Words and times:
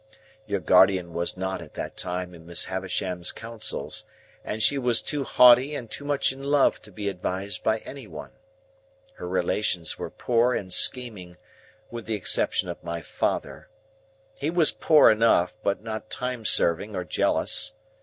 Your 0.47 0.61
guardian 0.61 1.13
was 1.13 1.37
not 1.37 1.61
at 1.61 1.75
that 1.75 1.95
time 1.95 2.33
in 2.33 2.43
Miss 2.43 2.65
Havisham's 2.65 3.31
counsels, 3.31 4.05
and 4.43 4.63
she 4.63 4.79
was 4.79 4.99
too 4.99 5.23
haughty 5.23 5.75
and 5.75 5.91
too 5.91 6.03
much 6.05 6.31
in 6.33 6.41
love 6.41 6.81
to 6.81 6.91
be 6.91 7.07
advised 7.07 7.63
by 7.63 7.77
any 7.85 8.07
one. 8.07 8.31
Her 9.17 9.27
relations 9.27 9.99
were 9.99 10.09
poor 10.09 10.55
and 10.55 10.73
scheming, 10.73 11.37
with 11.91 12.07
the 12.07 12.15
exception 12.15 12.67
of 12.67 12.83
my 12.83 13.01
father; 13.01 13.69
he 14.39 14.49
was 14.49 14.71
poor 14.71 15.11
enough, 15.11 15.53
but 15.61 15.83
not 15.83 16.09
time 16.09 16.45
serving 16.45 16.95
or 16.95 17.03
jealous. 17.03 17.73